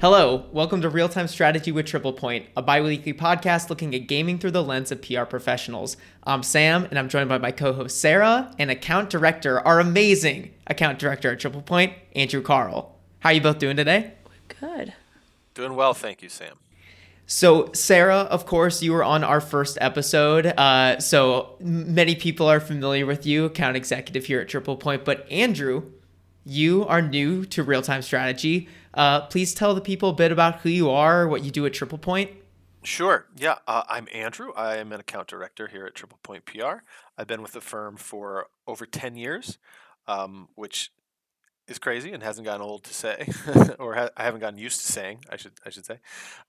[0.00, 4.08] Hello, welcome to Real Time Strategy with Triple Point, a bi weekly podcast looking at
[4.08, 5.96] gaming through the lens of PR professionals.
[6.24, 10.52] I'm Sam, and I'm joined by my co host Sara and account director, our amazing
[10.66, 12.96] account director at Triple Point, Andrew Karl.
[13.20, 14.12] How are you both doing today?
[14.60, 14.92] Good.
[15.54, 16.56] Doing well, thank you, Sam.
[17.28, 20.46] So, Sara, of course, you were on our first episode.
[20.46, 25.04] Uh, so, many people are familiar with you, account executive here at Triple Point.
[25.04, 25.90] But, Andrew,
[26.44, 28.68] you are new to real time strategy.
[28.94, 31.74] Uh, please tell the people a bit about who you are, what you do at
[31.74, 32.30] Triple Point.
[32.84, 33.26] Sure.
[33.36, 34.52] Yeah, uh, I'm Andrew.
[34.54, 36.84] I am an account director here at Triple Point PR.
[37.18, 39.58] I've been with the firm for over 10 years,
[40.06, 40.92] um, which
[41.68, 43.28] is crazy and hasn't gotten old to say,
[43.78, 45.24] or ha- I haven't gotten used to saying.
[45.30, 45.98] I should I should say.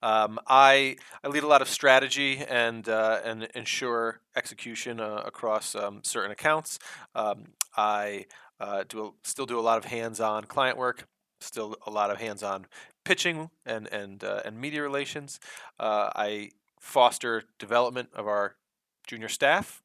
[0.02, 5.76] Um, I I lead a lot of strategy and uh, and ensure execution uh, across
[5.76, 6.80] um, certain accounts.
[7.16, 7.46] Um,
[7.76, 8.26] I
[8.60, 11.08] uh, do a, still do a lot of hands-on client work.
[11.40, 12.66] Still a lot of hands-on
[13.04, 15.40] pitching and and uh, and media relations.
[15.80, 18.56] Uh, I foster development of our
[19.08, 19.82] junior staff.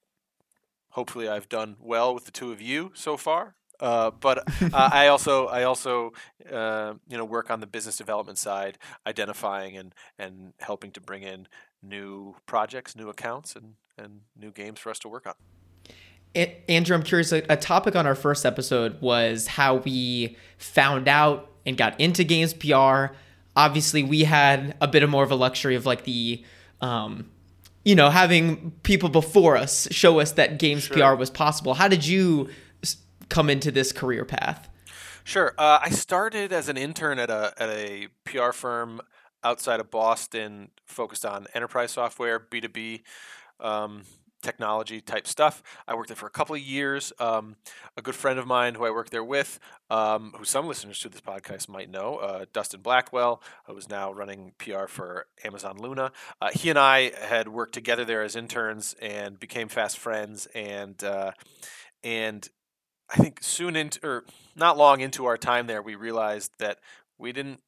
[0.90, 3.54] Hopefully, I've done well with the two of you so far.
[3.82, 4.38] Uh, but
[4.72, 6.12] uh, I also I also
[6.50, 11.24] uh, you know work on the business development side, identifying and and helping to bring
[11.24, 11.48] in
[11.82, 15.34] new projects, new accounts, and and new games for us to work on.
[16.68, 17.32] Andrew, I'm curious.
[17.32, 22.54] A topic on our first episode was how we found out and got into games
[22.54, 23.14] PR.
[23.54, 26.42] Obviously, we had a bit of more of a luxury of like the
[26.80, 27.28] um,
[27.84, 31.14] you know, having people before us show us that games sure.
[31.14, 31.74] PR was possible.
[31.74, 32.48] How did you
[33.32, 34.68] come into this career path?
[35.24, 35.54] Sure.
[35.56, 39.00] Uh, I started as an intern at a at a PR firm
[39.42, 43.02] outside of Boston, focused on enterprise software, B two B.
[43.58, 44.02] Um,
[44.42, 45.62] technology type stuff.
[45.86, 47.12] I worked there for a couple of years.
[47.20, 47.54] Um,
[47.96, 51.08] a good friend of mine who I worked there with, um, who some listeners to
[51.08, 56.10] this podcast might know, uh, Dustin Blackwell, who is now running PR for Amazon Luna.
[56.40, 60.46] Uh, he and I had worked together there as interns and became fast friends.
[60.56, 61.30] And uh,
[62.02, 62.48] and
[63.12, 64.24] I think soon into, or
[64.56, 66.78] not long into our time there, we realized that
[67.18, 67.60] we didn't,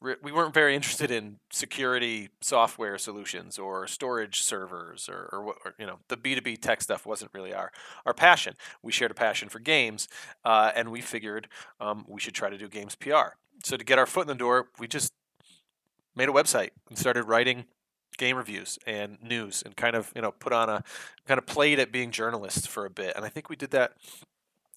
[0.00, 5.86] we weren't very interested in security software solutions or storage servers or, or, or you
[5.86, 7.70] know, the B2B tech stuff wasn't really our,
[8.06, 8.54] our passion.
[8.82, 10.08] We shared a passion for games,
[10.44, 11.48] uh, and we figured
[11.80, 13.36] um, we should try to do games PR.
[13.62, 15.12] So to get our foot in the door, we just
[16.16, 17.66] made a website and started writing
[18.18, 20.82] game reviews and news and kind of you know put on a
[21.26, 23.92] kind of played at being journalists for a bit and i think we did that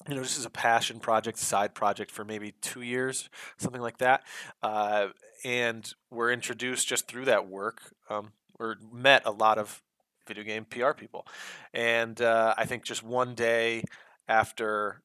[0.08, 4.00] you know, this is a passion project, side project for maybe two years, something like
[4.00, 4.24] that.
[4.62, 5.08] Uh,
[5.46, 9.82] and we're introduced just through that work, um, or met a lot of
[10.28, 11.26] video game PR people.
[11.74, 13.84] And uh, I think just one day
[14.28, 15.02] after,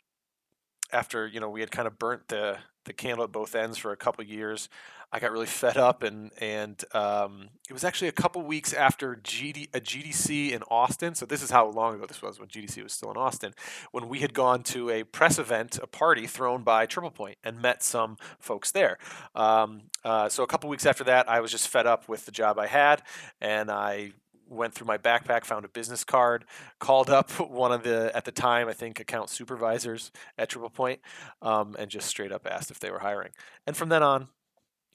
[0.92, 3.92] after you know, we had kind of burnt the the candle at both ends for
[3.92, 4.69] a couple years.
[5.10, 9.16] I got really fed up, and and um, it was actually a couple weeks after
[9.16, 11.14] GD, a GDC in Austin.
[11.14, 13.54] So this is how long ago this was when GDC was still in Austin,
[13.91, 17.60] when we had gone to a press event, a party thrown by Triple Point, and
[17.62, 18.98] met some folks there.
[19.34, 22.32] Um, uh, so a couple weeks after that, I was just fed up with the
[22.32, 23.02] job I had,
[23.40, 24.12] and I
[24.46, 26.44] went through my backpack, found a business card,
[26.78, 31.00] called up one of the at the time I think account supervisors at Triple Point,
[31.40, 33.30] um, and just straight up asked if they were hiring.
[33.66, 34.28] And from then on,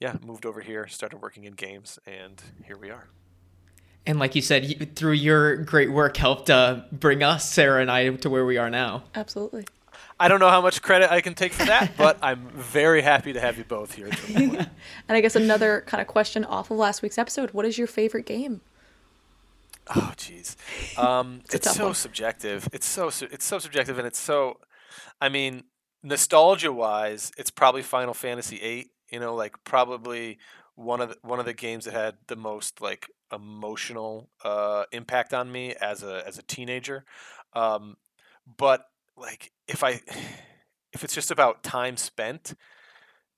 [0.00, 3.08] yeah, moved over here, started working in games, and here we are.
[4.06, 8.10] And like you said, through your great work, helped uh, bring us, Sara and I,
[8.10, 9.04] to where we are now.
[9.14, 9.64] Absolutely.
[10.20, 13.32] I don't know how much credit I can take for that, but I'm very happy
[13.32, 14.10] to have you both here.
[14.34, 14.68] and
[15.08, 18.26] I guess another kind of question off of last week's episode: What is your favorite
[18.26, 18.60] game?
[19.94, 20.56] Oh, jeez,
[20.98, 21.94] um, it's, it's so one.
[21.94, 22.68] subjective.
[22.72, 24.58] It's so it's so subjective, and it's so.
[25.20, 25.64] I mean,
[26.02, 28.90] nostalgia-wise, it's probably Final Fantasy VIII.
[29.14, 30.38] You know, like probably
[30.74, 35.32] one of the, one of the games that had the most like emotional uh, impact
[35.32, 37.04] on me as a as a teenager.
[37.52, 37.96] Um,
[38.58, 38.86] but
[39.16, 40.00] like if I
[40.92, 42.54] if it's just about time spent,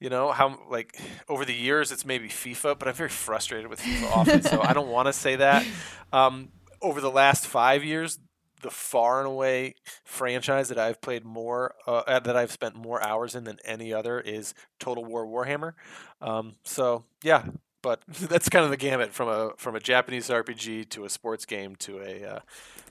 [0.00, 3.80] you know how like over the years it's maybe FIFA, but I'm very frustrated with
[3.80, 5.66] FIFA often, so I don't want to say that.
[6.12, 6.48] Um,
[6.80, 8.18] over the last five years,
[8.66, 9.74] the far and away
[10.04, 14.20] franchise that I've played more uh, that I've spent more hours in than any other
[14.20, 15.72] is Total War Warhammer.
[16.20, 17.44] Um, so yeah,
[17.86, 21.44] but that's kind of the gamut from a from a Japanese RPG to a sports
[21.44, 22.38] game to a uh,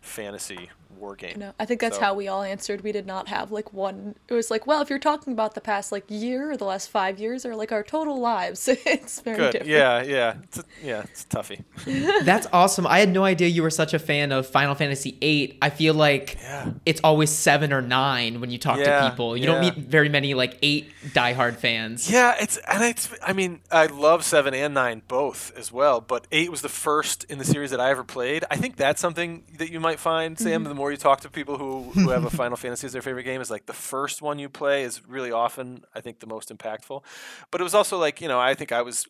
[0.01, 1.37] fantasy war game.
[1.37, 2.79] No, I think that's So- how we all answered.
[2.81, 4.15] We did not have like one.
[4.29, 6.89] It was like, well, if you're talking about the past like year or the last
[6.89, 9.51] five years or like our total lives, it's very Good.
[9.51, 9.69] different.
[9.71, 11.63] Yeah, yeah, it's a, yeah, it's a toughie.
[12.23, 12.87] That's awesome.
[12.87, 15.57] I had no idea you were such a fan of Final Fantasy VIII.
[15.61, 16.71] I feel like Yeah.
[16.85, 19.35] it's always seven or nine when you talk Yeah, to people.
[19.35, 22.09] You don't meet very many like eight diehard fans.
[22.09, 23.09] Yeah, it's and it's.
[23.21, 27.23] I mean, I love seven and nine both as well, but eight was the first
[27.25, 28.45] in the series that I ever played.
[28.49, 30.61] I think that's something that you might find, Sam.
[30.61, 30.69] Mm-hmm.
[30.69, 33.23] The more you talk to people who who have a Final Fantasy as their favorite
[33.23, 36.49] game, is like the first one you play is really often, I think, the most
[36.49, 37.03] impactful.
[37.51, 39.07] But it was also like you know, I think I was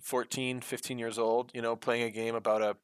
[0.00, 2.76] 14, 15 years old, you know, playing a game about a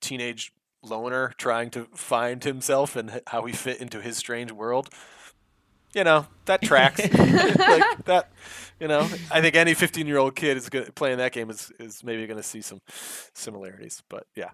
[0.00, 0.52] teenage
[0.82, 4.88] loner trying to find himself and how he fit into his strange world.
[5.94, 7.00] You know, that tracks.
[7.14, 8.30] like that,
[8.80, 11.70] you know, I think any 15 year old kid is going playing that game is,
[11.78, 12.80] is maybe going to see some
[13.34, 14.02] similarities.
[14.08, 14.50] But yeah,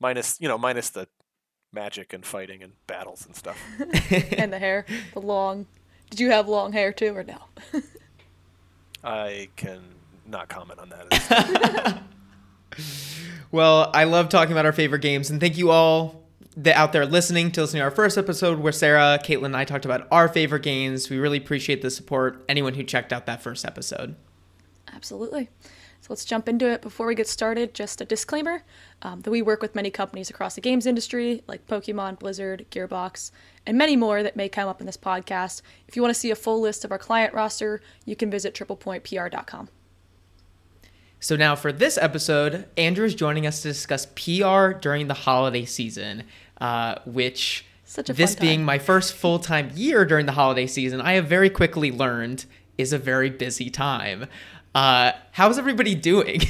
[0.00, 1.06] minus, you know, minus the
[1.72, 3.58] magic and fighting and battles and stuff.
[4.36, 4.84] and the hair,
[5.14, 5.66] the long.
[6.10, 7.38] Did you have long hair too, or no?
[9.04, 9.80] I can
[10.26, 11.00] not comment on that.
[11.00, 12.04] at this time.
[13.52, 16.22] Well, I love talking about our favorite games, and thank you all
[16.56, 19.64] that out there listening to listening to our first episode where Sara, Caitlin, and I
[19.64, 21.08] talked about our favorite games.
[21.08, 22.44] We really appreciate the support.
[22.48, 24.16] Anyone who checked out that first episode.
[24.92, 25.48] Absolutely.
[26.00, 26.80] So let's jump into it.
[26.80, 28.62] Before we get started, just a disclaimer
[29.02, 33.30] um, that we work with many companies across the games industry, like Pokemon, Blizzard, Gearbox,
[33.66, 35.60] and many more that may come up in this podcast.
[35.86, 38.54] If you want to see a full list of our client roster, you can visit
[38.54, 39.68] triplepointpr.com.
[41.22, 45.66] So now for this episode, Andrew is joining us to discuss PR during the holiday
[45.66, 46.24] season,
[46.58, 50.66] uh, which Such a this fun being my first full time year during the holiday
[50.66, 52.46] season, I have very quickly learned
[52.78, 54.26] is a very busy time.
[54.74, 56.40] Uh, how's everybody doing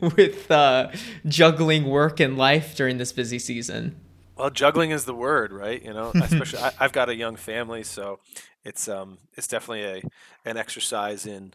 [0.00, 0.90] with uh,
[1.26, 3.94] juggling work and life during this busy season?
[4.36, 5.80] Well, juggling is the word, right?
[5.80, 8.18] You know, especially I, I've got a young family, so
[8.64, 10.02] it's um it's definitely a
[10.50, 11.54] an exercise in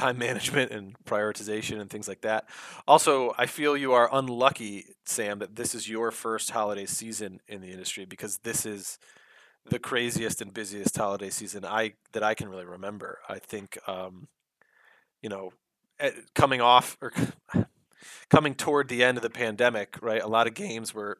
[0.00, 2.48] time management and prioritization and things like that.
[2.88, 7.60] Also, I feel you are unlucky, Sam, that this is your first holiday season in
[7.60, 8.98] the industry because this is
[9.66, 13.18] the craziest and busiest holiday season I that I can really remember.
[13.28, 14.28] I think um,
[15.22, 15.52] you know,
[15.98, 17.12] eh, coming off or
[18.30, 20.22] coming toward the end of the pandemic, right?
[20.22, 21.18] A lot of games were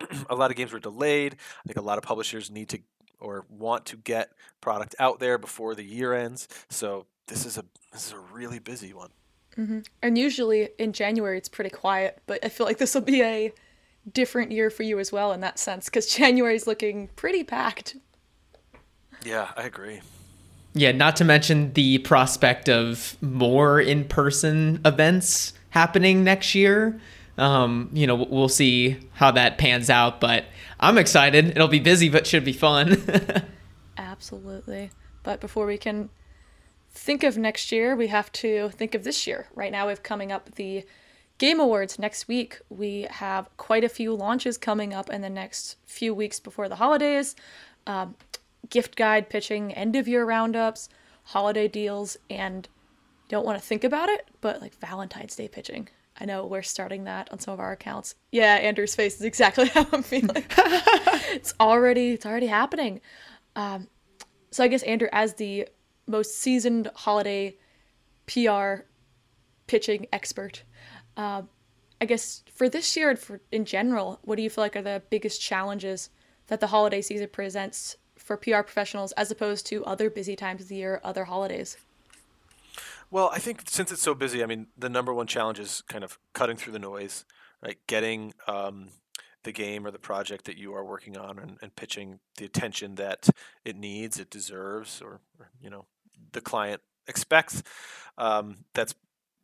[0.28, 1.36] a lot of games were delayed.
[1.64, 2.80] I think a lot of publishers need to
[3.20, 6.48] or want to get product out there before the year ends.
[6.68, 9.10] So this is a this is a really busy one.
[9.56, 9.86] Mhm.
[10.02, 13.52] And usually in January it's pretty quiet, but I feel like this will be a
[14.12, 17.96] different year for you as well in that sense because January's looking pretty packed.
[19.24, 20.00] Yeah, I agree.
[20.74, 26.98] Yeah, not to mention the prospect of more in person events happening next year.
[27.36, 30.44] Um, you know, we'll see how that pans out, but
[30.80, 31.50] I'm excited.
[31.50, 33.02] It'll be busy, but should be fun.
[33.98, 34.90] Absolutely.
[35.22, 36.08] But before we can
[36.92, 39.46] think of next year, we have to think of this year.
[39.54, 40.84] Right now, we have coming up the
[41.38, 42.60] Game Awards next week.
[42.68, 46.76] We have quite a few launches coming up in the next few weeks before the
[46.76, 47.34] holidays.
[47.86, 48.14] Um,
[48.70, 50.88] gift guide pitching, end of year roundups,
[51.24, 52.68] holiday deals, and
[53.28, 55.88] don't want to think about it, but like Valentine's Day pitching.
[56.20, 58.14] I know we're starting that on some of our accounts.
[58.30, 60.44] Yeah, Andrew's face is exactly how I'm feeling.
[60.56, 63.00] it's already it's already happening.
[63.56, 63.88] Um,
[64.50, 65.66] so I guess Andrew, as the
[66.06, 67.56] most seasoned holiday
[68.26, 68.84] PR
[69.66, 70.62] pitching expert,
[71.16, 71.48] um,
[72.00, 74.82] I guess for this year and for in general, what do you feel like are
[74.82, 76.10] the biggest challenges
[76.48, 80.68] that the holiday season presents for PR professionals as opposed to other busy times of
[80.68, 81.76] the year, other holidays?
[83.10, 86.02] Well, I think since it's so busy, I mean, the number one challenge is kind
[86.02, 87.24] of cutting through the noise,
[87.62, 87.78] right?
[87.86, 88.88] Getting um,
[89.44, 92.94] the game or the project that you are working on and, and pitching the attention
[92.94, 93.28] that
[93.64, 95.84] it needs, it deserves, or, or you know,
[96.32, 97.62] the client expects.
[98.18, 98.94] Um, that's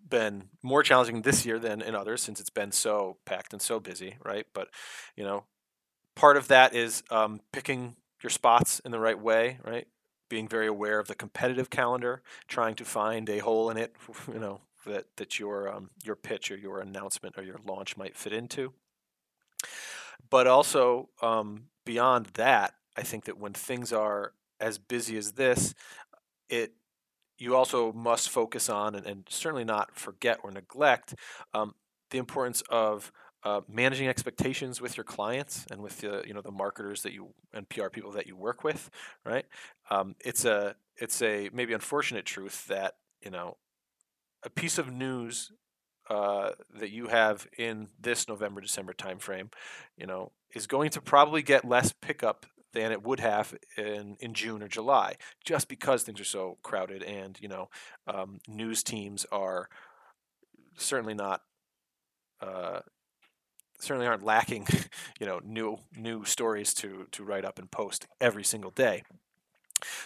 [0.09, 3.81] been more challenging this year than in others since it's been so packed and so
[3.81, 4.47] busy, right?
[4.55, 4.69] But
[5.17, 5.45] you know,
[6.15, 9.87] part of that is um, picking your spots in the right way, right?
[10.29, 13.95] Being very aware of the competitive calendar, trying to find a hole in it,
[14.33, 18.17] you know, that that your um, your pitch or your announcement or your launch might
[18.17, 18.73] fit into.
[20.31, 25.75] But also um, beyond that, I think that when things are as busy as this,
[26.49, 26.73] it
[27.39, 31.15] you also must focus on and, and certainly not forget or neglect
[31.55, 31.75] um,
[32.11, 33.13] the importance of
[33.45, 37.29] uh, managing expectations with your clients and with the you know the marketers that you
[37.53, 38.91] and PR people that you work with,
[39.25, 39.47] right?
[39.91, 43.57] Um, it's a it's a maybe unfortunate truth that you know
[44.43, 45.53] a piece of news
[46.11, 49.53] uh, that you have in this November December timeframe,
[49.97, 54.35] you know, is going to probably get less pickup than it would have in, in
[54.35, 57.69] June or July, just because things are so crowded and you know
[58.07, 59.69] um, news teams are
[60.77, 61.43] certainly not
[62.41, 62.81] uh,
[63.79, 64.67] certainly aren't lacking
[65.21, 69.03] you know new new stories to to write up and post every single day.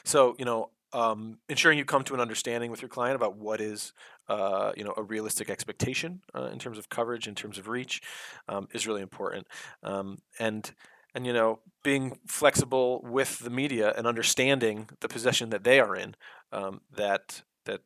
[0.04, 3.61] So you know um, ensuring you come to an understanding with your client about what
[3.61, 3.92] is
[4.28, 8.02] uh, you know a realistic expectation uh, in terms of coverage in terms of reach
[8.49, 9.47] um, is really important
[9.83, 10.73] um, and
[11.14, 15.97] and you know being flexible with the media and understanding the position that they are
[15.97, 16.15] in
[16.53, 17.81] um, that that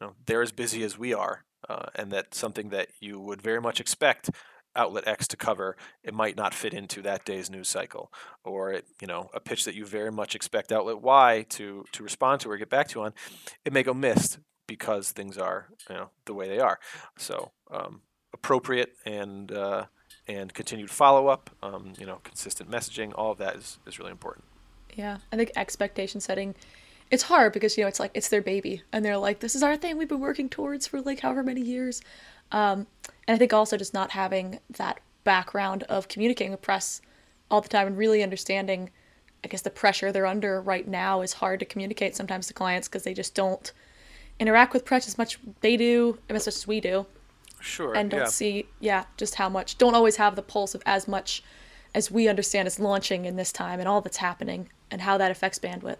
[0.00, 3.42] you know they're as busy as we are uh, and that something that you would
[3.42, 4.30] very much expect
[4.74, 8.12] outlet X to cover, it might not fit into that day's news cycle,
[8.44, 12.02] or it, you know, a pitch that you very much expect outlet Y to to
[12.02, 13.12] respond to or get back to on,
[13.64, 16.78] it may go missed because things are you know the way they are.
[17.18, 19.86] So um, appropriate and uh,
[20.28, 24.10] and continued follow up, um, you know, consistent messaging, all of that is, is really
[24.10, 24.44] important.
[24.94, 26.54] Yeah, I think expectation setting,
[27.10, 29.62] it's hard because you know it's like it's their baby, and they're like, this is
[29.62, 32.02] our thing we've been working towards for like however many years,
[32.52, 32.86] um,
[33.26, 37.00] and I think also just not having that background of communicating with press
[37.50, 38.90] all the time and really understanding,
[39.44, 42.88] I guess the pressure they're under right now is hard to communicate sometimes to clients
[42.88, 43.72] because they just don't
[44.40, 47.06] interact with press as much they do as much as we do
[47.62, 47.94] Sure.
[47.94, 48.26] and don't yeah.
[48.26, 51.42] see yeah just how much don't always have the pulse of as much
[51.94, 55.30] as we understand is launching in this time and all that's happening and how that
[55.30, 55.98] affects bandwidth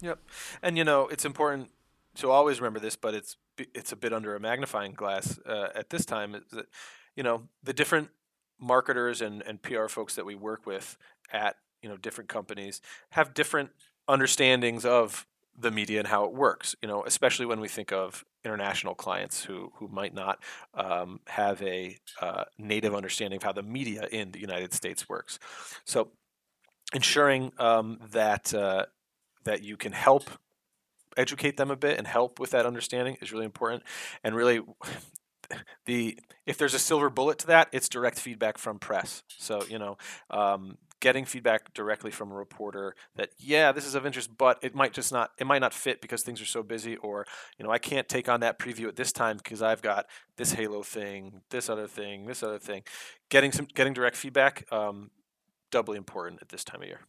[0.00, 0.18] Yep.
[0.62, 1.70] And you know, it's important
[2.16, 5.90] to always remember this, but it's it's a bit under a magnifying glass uh, at
[5.90, 6.34] this time.
[6.34, 6.66] Is that
[7.14, 8.10] you know the different
[8.60, 10.96] marketers and and PR folks that we work with
[11.32, 12.80] at you know different companies
[13.10, 13.70] have different
[14.08, 15.26] understandings of
[15.58, 16.74] the media and how it works.
[16.82, 20.42] You know, especially when we think of international clients who who might not
[20.74, 25.38] um, have a uh, native understanding of how the media in the United States works.
[25.84, 26.08] So
[26.94, 28.86] ensuring um, that uh,
[29.44, 30.30] that you can help
[31.16, 33.82] educate them a bit and help with that understanding is really important
[34.22, 34.60] and really
[35.86, 39.78] the if there's a silver bullet to that it's direct feedback from press so you
[39.78, 39.96] know
[40.30, 44.74] um, getting feedback directly from a reporter that yeah this is of interest but it
[44.74, 47.26] might just not it might not fit because things are so busy or
[47.58, 50.52] you know i can't take on that preview at this time because i've got this
[50.52, 52.82] halo thing this other thing this other thing.
[53.28, 55.10] Getting some getting direct feedback um,
[55.70, 57.00] doubly important at this time of year.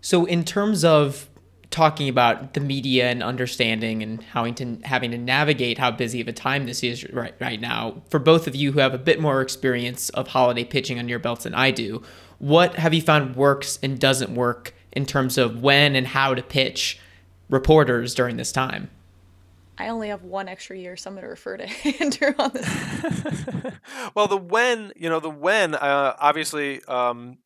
[0.00, 1.28] So, in terms of
[1.70, 6.28] talking about the media and understanding and having to having to navigate how busy of
[6.28, 9.20] a time this is right right now, for both of you who have a bit
[9.20, 12.02] more experience of holiday pitching on your belts than I do,
[12.44, 16.42] what have you found works and doesn't work in terms of when and how to
[16.42, 17.00] pitch
[17.48, 18.90] reporters during this time?
[19.76, 21.66] i only have one extra year so i'm going to refer to
[22.00, 22.68] andrew on this
[24.14, 27.38] well, the when, you know, the when, uh, obviously, um,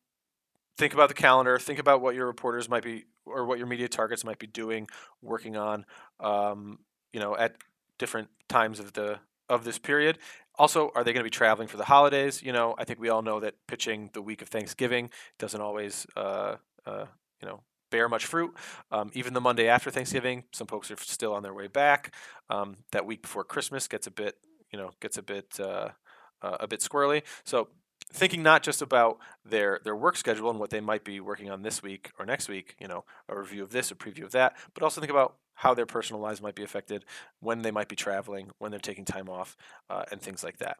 [0.77, 3.87] think about the calendar, think about what your reporters might be, or what your media
[3.87, 4.87] targets might be doing,
[5.21, 5.85] working on,
[6.19, 6.79] um,
[7.13, 7.55] you know, at
[7.97, 10.17] different times of the of this period.
[10.55, 12.43] Also, are they going to be traveling for the holidays?
[12.43, 16.05] You know, I think we all know that pitching the week of Thanksgiving doesn't always,
[16.17, 17.05] uh, uh,
[17.41, 18.53] you know, bear much fruit.
[18.91, 22.13] Um, even the Monday after Thanksgiving, some folks are still on their way back.
[22.49, 24.35] Um, that week before Christmas gets a bit,
[24.71, 25.89] you know, gets a bit uh,
[26.41, 27.23] uh, a bit squirrely.
[27.43, 27.69] So
[28.11, 31.61] thinking not just about their their work schedule and what they might be working on
[31.61, 34.55] this week or next week, you know, a review of this, a preview of that,
[34.73, 37.03] but also think about how their personal lives might be affected,
[37.41, 39.57] when they might be traveling, when they're taking time off,
[39.89, 40.77] uh, and things like that.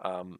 [0.00, 0.38] Um,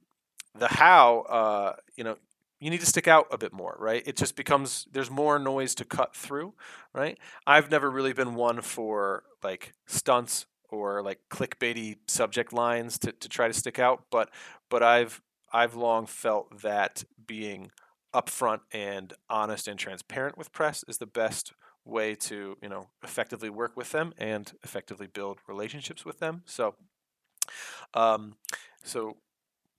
[0.56, 2.16] the how, uh, you know,
[2.60, 4.00] you need to stick out a bit more, right?
[4.06, 6.54] It just becomes there's more noise to cut through,
[6.92, 7.18] right?
[7.48, 13.28] I've never really been one for like stunts or like clickbaity subject lines to, to
[13.28, 14.30] try to stick out, but
[14.68, 15.20] but I've
[15.52, 17.72] I've long felt that being
[18.14, 21.54] upfront and honest and transparent with press is the best
[21.84, 26.42] way to you know effectively work with them and effectively build relationships with them.
[26.46, 26.74] So,
[27.94, 28.36] um,
[28.82, 29.16] so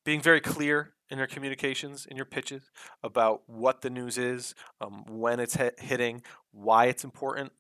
[0.03, 2.71] being very clear in your communications, in your pitches
[3.03, 7.51] about what the news is, um, when it's hit, hitting, why it's important,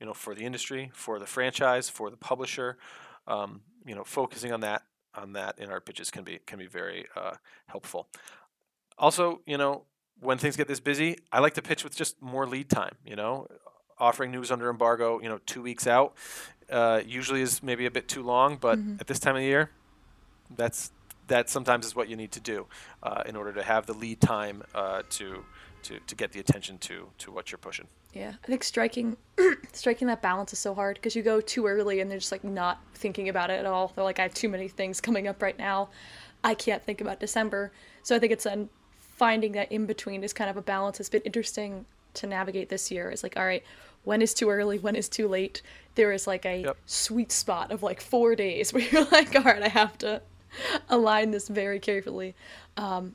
[0.00, 2.78] you know, for the industry, for the franchise, for the publisher.
[3.26, 4.82] Um, you know, focusing on that
[5.14, 7.34] on that in our pitches can be can be very uh,
[7.66, 8.08] helpful.
[8.98, 9.84] Also, you know,
[10.20, 12.96] when things get this busy, I like to pitch with just more lead time.
[13.04, 13.46] You know,
[13.98, 16.14] offering news under embargo, you know, two weeks out,
[16.70, 18.56] uh, usually is maybe a bit too long.
[18.56, 19.00] But Mhm.
[19.00, 19.70] at this time of the year,
[20.56, 20.90] that's
[21.26, 22.66] that sometimes is what you need to do
[23.02, 25.44] uh, in order to have the lead time uh, to
[25.82, 27.86] to, to get the attention to to what you're pushing.
[28.12, 29.16] Yeah, I think striking
[29.72, 32.44] striking that balance is so hard because you go too early and they're just like
[32.44, 33.92] not thinking about it at all.
[33.94, 35.88] They're like, I have too many things coming up right now.
[36.42, 37.72] I can't think about December.
[38.02, 41.00] So I think it's then finding that in between is kind of a balance.
[41.00, 43.10] It's been interesting to navigate this year.
[43.10, 43.62] It's like, all right,
[44.04, 44.78] when is too early?
[44.78, 45.62] When is too late?
[45.94, 46.76] There is like a Yep.
[46.86, 50.22] sweet spot of like four days where you're like, all right, I have to
[50.88, 52.34] align this very carefully.
[52.76, 53.14] Um,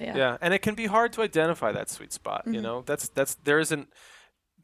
[0.00, 0.16] yeah.
[0.16, 2.44] Yeah, and it can be hard to identify that sweet spot.
[2.46, 3.88] You know, that's that's there isn't.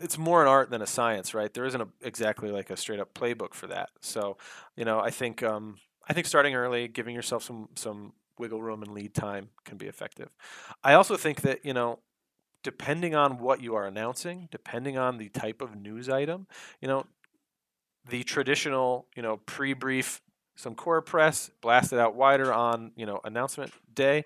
[0.00, 1.52] It's more an art than a science, right?
[1.52, 3.90] There isn't a, exactly like a straight up playbook for that.
[4.00, 4.36] So,
[4.76, 8.82] you know, I think um, I think starting early, giving yourself some some wiggle room
[8.82, 10.28] and lead time can be effective.
[10.84, 11.98] I also think that you know,
[12.62, 16.46] depending on what you are announcing, depending on the type of news item,
[16.80, 17.06] you know,
[18.08, 20.22] the traditional you know pre-brief,
[20.56, 24.24] some core press, blast it out wider on you know announcement day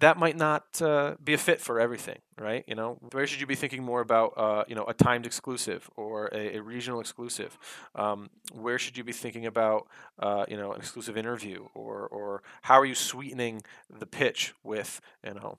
[0.00, 2.64] that might not uh, be a fit for everything, right?
[2.66, 5.88] You know, where should you be thinking more about, uh, you know, a timed exclusive
[5.94, 7.58] or a, a regional exclusive?
[7.94, 12.42] Um, where should you be thinking about, uh, you know, an exclusive interview or or
[12.62, 15.58] how are you sweetening the pitch with, you know,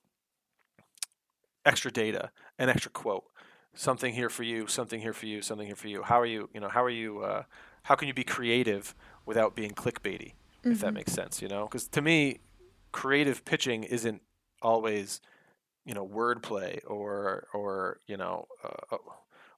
[1.66, 3.26] extra data, an extra quote,
[3.74, 6.04] something here for you, something here for you, something here for you.
[6.04, 7.44] How are you, you know, how are you, uh,
[7.84, 11.66] how can you be creative without being clickbaity, if that makes sense, you know?
[11.66, 12.40] Because to me,
[12.92, 14.22] creative pitching isn't
[14.62, 15.22] always
[15.86, 18.98] you know wordplay or or you know uh, uh,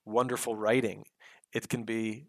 [0.06, 1.06] wonderful writing
[1.52, 2.28] it can be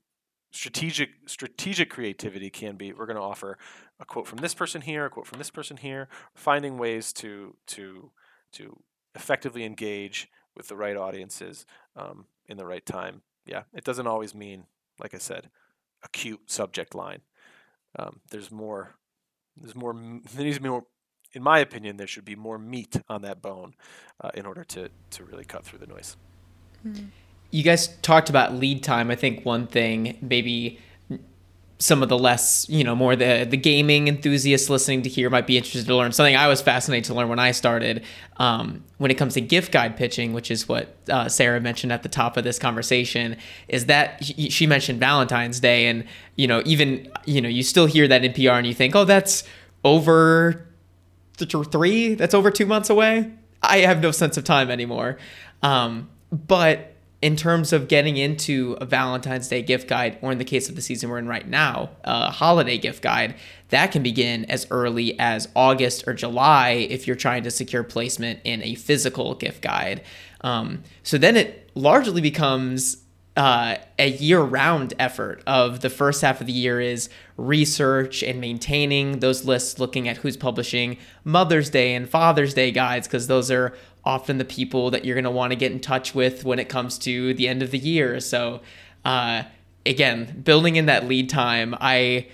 [0.51, 3.59] strategic strategic creativity can be we're going to offer
[4.01, 7.57] a quote from this person here a quote from this person here finding ways to
[7.67, 8.11] to
[8.53, 8.81] to
[9.15, 11.67] effectively engage with the right audiences
[11.97, 14.65] um, in the right time yeah it doesn't always mean
[14.99, 15.51] like i said
[16.03, 17.21] a cute subject line
[17.99, 18.97] um, there's more
[19.57, 19.95] there's more
[20.35, 20.85] there needs to be more
[21.35, 23.75] in my opinion, there should be more meat on that bone
[24.21, 26.17] uh, in order to, to really cut through the noise.
[27.51, 29.11] you guys talked about lead time.
[29.11, 30.79] I think one thing maybe
[31.79, 35.47] some of the less, you know, more the the gaming enthusiasts listening to here might
[35.47, 36.13] be interested to learn.
[36.13, 38.05] Something I was fascinated to learn when I started.
[38.37, 42.03] Um, when it comes to gift guide pitching, which is what uh, Sara mentioned at
[42.03, 43.37] the top of this conversation,
[43.69, 46.05] is that she mentioned Valentine's Day, and
[46.37, 49.05] you know, even you know, you still hear that in PR, and you think, oh,
[49.05, 49.45] that's
[49.85, 50.67] over
[51.37, 53.31] th- three that's over two months away
[53.63, 55.19] i have no sense of time anymore
[55.63, 56.94] um, but
[57.25, 60.77] in terms of getting into a valentine's day gift guide or in the case of
[60.77, 63.35] the season we're in right now a holiday gift guide
[63.71, 68.39] that can begin as early as august or july if you're trying to secure placement
[68.45, 70.03] in a physical gift guide.
[70.43, 72.99] Um, so then it largely becomes
[73.39, 79.19] uh, a year-round effort of the first half of the year is research and maintaining
[79.19, 83.75] those lists looking at who's publishing mother's day and father's day guides because those are
[84.07, 86.69] often the people that you're going to want to get in touch with when it
[86.69, 88.61] comes to the end of the year so
[89.05, 89.43] uh,
[89.87, 92.27] again building in that lead time i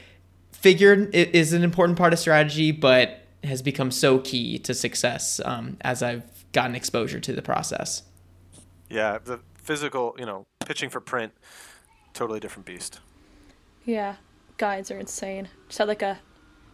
[0.53, 5.41] figured it is an important part of strategy but has become so key to success
[5.45, 8.03] um, as i've gotten exposure to the process
[8.89, 11.33] Yeah, the physical, you know, pitching for print,
[12.13, 13.01] totally different beast.
[13.85, 14.17] Yeah,
[14.59, 15.49] guides are insane.
[15.69, 16.19] Just had like a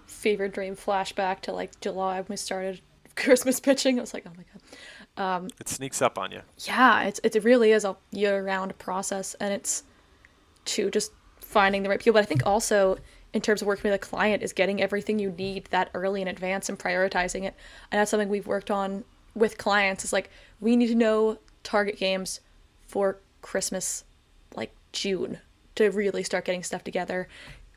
[0.07, 2.81] fever dream flashback to like July when we started
[3.17, 3.99] Christmas pitching.
[3.99, 4.63] I was like, oh my god.
[5.19, 6.43] Um, it sneaks up on you.
[6.59, 9.83] Yeah, it's it really is a year round process, and it's
[10.67, 12.15] to just finding the right people.
[12.15, 12.99] But I think also
[13.33, 16.29] in terms of working with a client is getting everything you need that early in
[16.29, 17.55] advance and prioritizing it.
[17.91, 20.05] And that's something we've worked on with clients.
[20.05, 22.41] Is like we need to know target games
[22.87, 24.05] for Christmas,
[24.55, 25.39] like June,
[25.77, 27.29] to really start getting stuff together.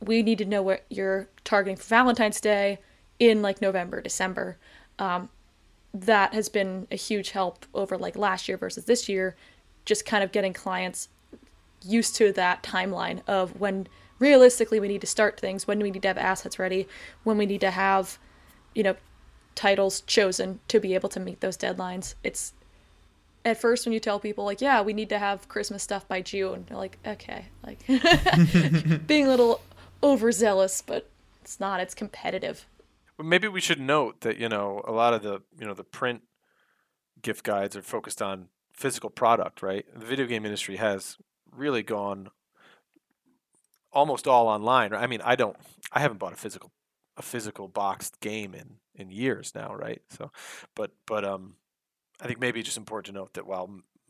[0.01, 2.79] We need to know what you're targeting for Valentine's Day
[3.19, 4.57] in like November, December.
[4.99, 5.29] Um,
[5.93, 9.35] that has been a huge help over like last year versus this year,
[9.85, 11.09] just kind of getting clients
[11.83, 13.87] used to that timeline of when
[14.19, 16.87] realistically we need to start things, when we need to have assets ready,
[17.23, 18.19] when we need to have,
[18.75, 18.95] you know,
[19.55, 22.15] titles chosen to be able to meet those deadlines.
[22.23, 22.53] It's
[23.45, 26.21] at first when you tell people like, yeah, we need to have Christmas stuff by
[26.21, 27.79] June, they're like, okay, like
[29.07, 29.61] being a little
[30.03, 31.09] overzealous, but
[31.41, 31.79] it's not.
[31.79, 32.65] It's competitive.
[33.21, 36.21] Maybe we should note that you know a lot of the you know the print
[37.21, 39.85] gift guides are focused on physical product, right?
[39.93, 41.17] The video game industry has
[41.51, 42.29] really gone
[43.91, 44.93] almost all online.
[44.93, 45.57] I mean, I don't,
[45.91, 46.71] I haven't bought a physical
[47.17, 50.01] a physical boxed game in in years now, right?
[50.09, 50.31] So,
[50.75, 51.55] but but um,
[52.21, 53.69] I think maybe it's just important to note that while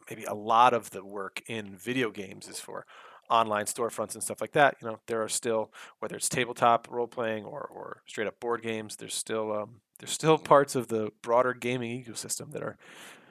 [0.10, 2.86] maybe a lot of the work in video games is for
[3.30, 7.08] online storefronts and stuff like that, you know, there are still whether it's tabletop role
[7.08, 11.12] playing or, or straight up board games, there's still um, there's still parts of the
[11.22, 12.78] broader gaming ecosystem that are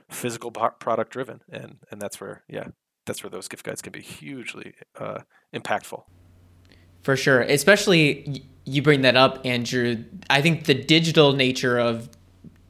[0.08, 2.68] physical product driven, and and that's where yeah,
[3.06, 5.20] that's where those gift guides can be hugely uh,
[5.54, 6.02] impactful.
[7.02, 10.04] For sure, especially you bring that up, Andrew.
[10.28, 12.08] I think the digital nature of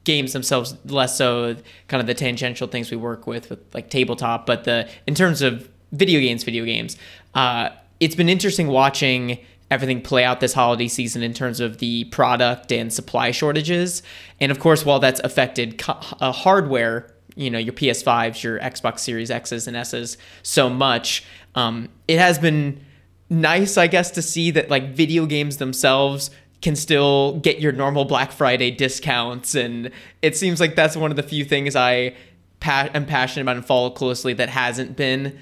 [0.05, 1.55] games themselves less so
[1.87, 5.41] kind of the tangential things we work with with like tabletop but the in terms
[5.41, 6.97] of video games video games
[7.35, 9.39] uh, it's been interesting watching
[9.71, 14.01] everything play out this holiday season in terms of the product and supply shortages
[14.39, 19.29] and of course while that's affected uh, hardware you know your ps5s your xbox series
[19.29, 21.23] x's and s's so much
[21.55, 22.83] um, it has been
[23.29, 28.05] nice i guess to see that like video games themselves can still get your normal
[28.05, 29.55] Black Friday discounts.
[29.55, 32.15] And it seems like that's one of the few things I
[32.59, 35.39] pa- am passionate about and follow closely that hasn't been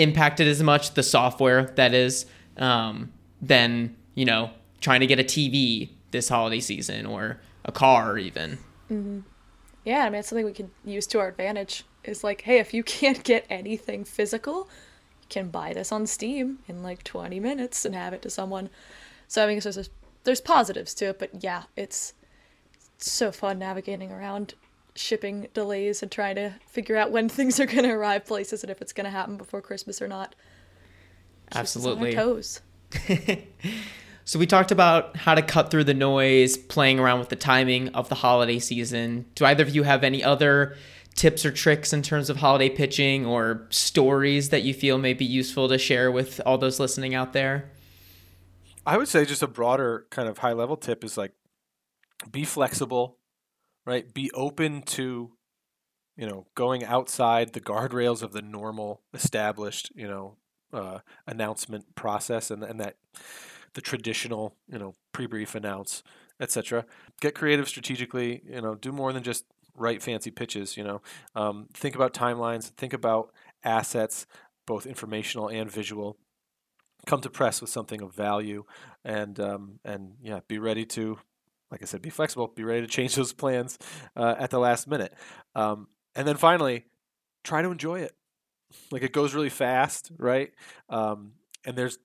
[0.00, 5.24] impacted as much, the software that is, um, than, you know, trying to get a
[5.24, 8.58] TV this holiday season or a car even.
[8.90, 9.20] Mm-hmm.
[9.84, 11.84] Yeah, I mean, it's something we can use to our advantage.
[12.04, 14.68] Is like, hey, if you can't get anything physical,
[15.22, 18.70] you can buy this on Steam in like 20 minutes and have it to someone.
[19.28, 19.90] So I mean, there's
[20.24, 22.14] there's positives to it, but yeah, it's
[22.98, 24.54] so fun navigating around
[25.00, 28.70] shipping delays and trying to figure out when things are going to arrive places and
[28.70, 30.34] if it's going to happen before Christmas or not.
[31.52, 32.14] Absolutely.
[32.14, 32.60] toes.
[34.24, 37.88] so we talked about how to cut through the noise, playing around with the timing
[37.88, 39.26] of the holiday season.
[39.34, 40.76] Do either of you have any other
[41.16, 45.24] tips or tricks in terms of holiday pitching or stories that you feel may be
[45.24, 47.70] useful to share with all those listening out there?
[48.86, 51.32] I would say just a broader kind of high level tip is like
[52.30, 53.18] be flexible,
[53.90, 54.14] right?
[54.14, 55.32] Be open to,
[56.16, 60.36] you know, going outside the guardrails of the normal established, you know,
[60.72, 62.94] uh, announcement process and, and that
[63.74, 66.04] the traditional, you know, pre-brief announce,
[66.38, 66.86] etc.
[67.20, 71.02] Get creative strategically, you know, do more than just write fancy pitches, you know.
[71.34, 73.32] Um, think about timelines, think about
[73.64, 74.24] assets,
[74.68, 76.16] both informational and visual
[77.06, 78.64] come to press with something of value,
[79.04, 81.18] and um, and yeah, be ready to,
[81.70, 82.48] like I said, be flexible.
[82.48, 83.78] Be ready to change those plans
[84.16, 85.14] uh, at the last minute,
[85.54, 86.86] um, and then finally,
[87.44, 88.14] try to enjoy it.
[88.90, 90.52] Like it goes really fast, right?
[90.88, 91.32] Um,
[91.64, 91.98] and there's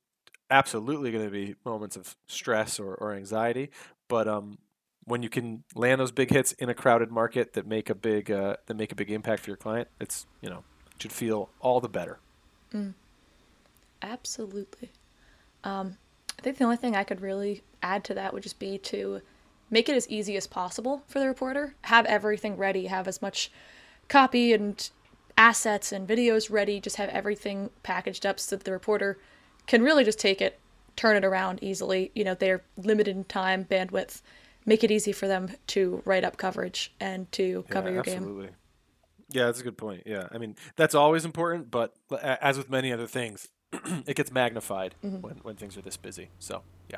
[0.49, 3.69] absolutely going to be moments of stress or, or anxiety,
[4.07, 4.57] but um,
[5.05, 8.31] when you can land those big hits in a crowded market that make a big
[8.31, 10.63] uh, that make a big impact for your client, it's you know
[10.99, 12.19] should feel all the better.
[12.73, 12.93] Mm.
[14.01, 14.91] Absolutely.
[15.63, 15.97] Um,
[16.37, 19.21] I think the only thing I could really add to that would just be to
[19.69, 21.75] make it as easy as possible for the reporter.
[21.83, 23.51] Have everything ready, have as much
[24.07, 24.89] copy and
[25.37, 29.17] assets and videos ready, just have everything packaged up so that the reporter
[29.67, 30.59] can really just take it,
[30.95, 32.11] turn it around easily.
[32.15, 34.21] You know, they're limited in time, bandwidth.
[34.65, 38.11] Make it easy for them to write up coverage and to cover yeah, your absolutely.
[38.11, 38.23] game.
[38.23, 38.49] Absolutely.
[39.31, 40.03] Yeah, that's a good point.
[40.05, 40.27] Yeah.
[40.31, 43.49] I mean, that's always important, but as with many other things,
[44.05, 45.21] it gets magnified mm-hmm.
[45.21, 46.29] when, when things are this busy.
[46.39, 46.97] So, yeah.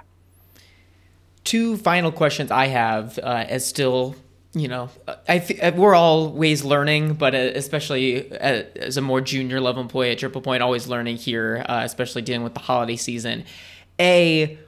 [1.47, 4.15] Two final questions I have uh, as still,
[4.53, 4.89] you know,
[5.29, 9.81] I th- uh, we're always learning, but uh, especially uh, as a more junior level
[9.81, 13.45] employee at Triple Point, always learning here, uh, especially dealing with the holiday season.
[13.97, 14.59] A,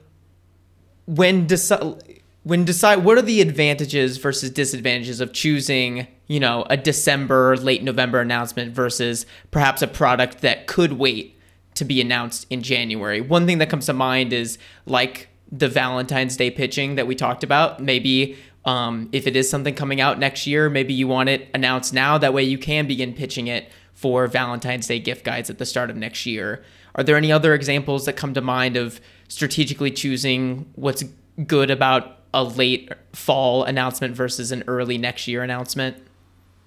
[1.04, 2.02] when decide
[2.44, 7.82] when decide what are the advantages versus disadvantages of choosing you know a december late
[7.82, 11.36] november announcement versus perhaps a product that could wait
[11.80, 13.22] to be announced in January.
[13.22, 17.44] One thing that comes to mind is like the Valentine's Day pitching that we talked
[17.44, 17.80] about.
[17.80, 21.92] Maybe um, if it is something coming out next year, maybe you want it announced
[21.94, 22.18] now.
[22.18, 25.90] That way you can begin pitching it for Valentine's Day gift guides at the start
[25.90, 26.62] of next year.
[26.94, 31.04] Are there any other examples that come to mind of strategically choosing what's
[31.46, 35.96] good about a late fall announcement versus an early next year announcement?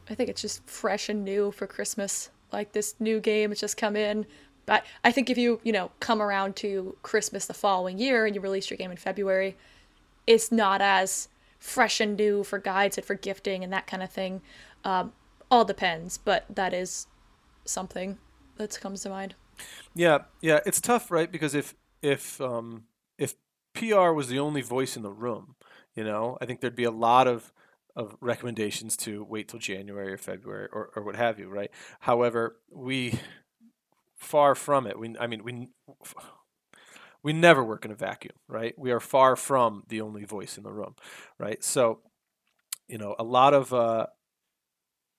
[0.09, 2.29] I think it's just fresh and new for Christmas.
[2.51, 4.25] Like this new game has just come in.
[4.65, 8.35] But I think if you, you know, come around to Christmas the following year and
[8.35, 9.57] you release your game in February,
[10.25, 11.27] it's not as
[11.59, 14.41] fresh and new for guides and for gifting and that kind of thing.
[14.83, 15.13] Um,
[15.49, 17.07] all depends, but that is
[17.65, 18.17] something
[18.57, 19.35] that comes to mind.
[19.93, 21.31] Yeah, yeah, it's tough, right?
[21.31, 22.85] Because if if um,
[23.17, 23.35] if
[23.73, 25.55] PR was the only voice in the room,
[25.95, 27.53] you know, I think there'd be a lot of
[27.95, 31.69] of recommendations to wait till January or February or, or what have you, right?
[31.99, 33.19] However, we
[34.23, 34.97] far from it.
[34.97, 35.69] We, I mean, we
[37.23, 38.73] we never work in a vacuum, right?
[38.77, 40.95] We are far from the only voice in the room,
[41.39, 41.63] right?
[41.63, 41.99] So,
[42.87, 44.07] you know, a lot of uh,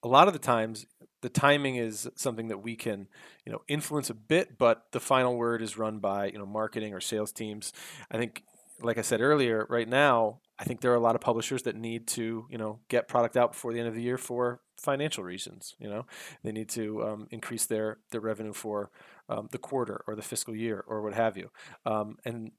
[0.03, 0.85] a lot of the times,
[1.23, 3.09] the timing is something that we can,
[3.47, 6.93] you know, influence a bit, but the final word is run by you know marketing
[6.93, 7.73] or sales teams.
[8.11, 8.43] I think,
[8.83, 11.75] like I said earlier, right now, I think there are a lot of publishers that
[11.75, 15.25] need to, you know, get product out before the end of the year for financial
[15.25, 15.75] reasons.
[15.79, 16.07] You know,
[16.43, 18.91] they need to um, increase their their revenue for
[19.29, 21.51] um, the quarter or the fiscal year or what have you.
[21.87, 22.53] Um, and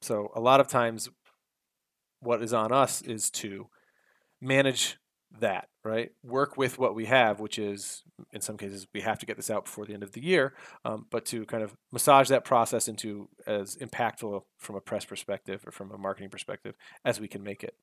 [0.00, 1.08] so a lot of times,
[2.20, 3.68] what is on us is to
[4.40, 4.96] manage
[5.38, 6.10] that, right?
[6.22, 8.02] Work with what we have, which is
[8.32, 10.54] in some cases we have to get this out before the end of the year,
[10.84, 15.62] um, but to kind of massage that process into as impactful from a press perspective
[15.66, 17.74] or from a marketing perspective as we can make it.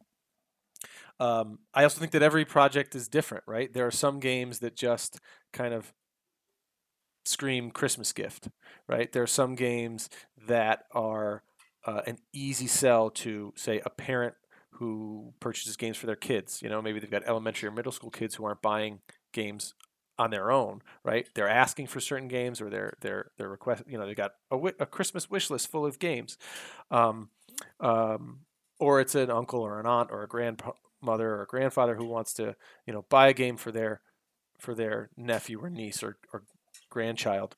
[1.20, 3.74] Um, I also think that every project is different, right?
[3.74, 5.20] There are some games that just
[5.52, 5.94] kind of
[7.26, 8.50] scream Christmas gift,
[8.88, 9.12] right?
[9.12, 10.10] There are some games
[10.48, 11.44] that are
[11.86, 14.36] uh, an easy sell to, say, a parent
[14.74, 16.62] who purchases games for their kids.
[16.62, 19.00] You know, maybe they've got elementary or middle school kids who aren't buying
[19.34, 19.74] games
[20.20, 21.28] on their own, right?
[21.36, 23.84] They're asking for certain games, or they're they're they're request.
[23.88, 26.38] You know, they've got a, a Christmas wish list full of games,
[26.90, 27.30] um,
[27.80, 28.40] um,
[28.80, 30.28] or it's an uncle or an aunt or a
[31.02, 32.56] grandmother or grandfather who wants to
[32.86, 34.02] you know buy a game for their
[34.58, 36.44] for their nephew or niece or, or
[36.90, 37.56] grandchild.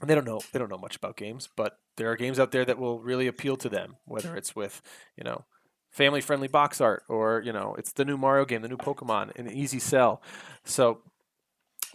[0.00, 2.52] And they don't know they don't know much about games, but there are games out
[2.52, 4.82] there that will really appeal to them, whether it's with
[5.16, 5.44] you know
[5.90, 9.30] family friendly box art or you know it's the new mario game the new pokemon
[9.38, 10.22] an easy sell
[10.64, 11.02] so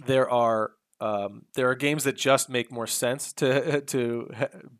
[0.06, 4.32] there are um, there are games that just make more sense to to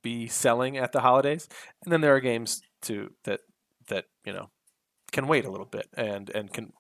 [0.04, 1.50] be selling at the holidays
[1.84, 3.40] and then there are games to that
[3.88, 4.52] that you know
[5.12, 6.74] can wait a little bit and and can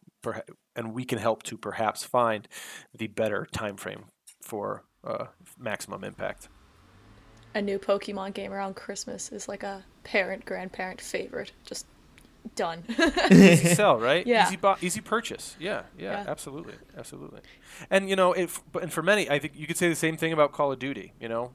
[0.76, 2.48] and we can help to perhaps find
[2.94, 4.06] the better time frame
[4.42, 6.50] for uh, maximum impact
[7.56, 11.86] a new pokemon game around christmas is like a parent grandparent favorite just
[12.56, 12.84] done.
[13.32, 14.26] easy sell, right?
[14.26, 14.48] Yeah.
[14.48, 15.56] Easy, bu- easy purchase.
[15.60, 17.42] Yeah, yeah, yeah, absolutely, absolutely.
[17.90, 20.34] And you know, if and for many, I think you could say the same thing
[20.34, 21.13] about Call of Duty.
[21.20, 21.54] You know,